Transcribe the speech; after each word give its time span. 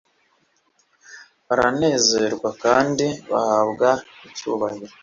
baranezerwa 1.47 2.49
kandi 2.63 3.05
bahabwa 3.29 3.89
icyubahiro 4.27 4.93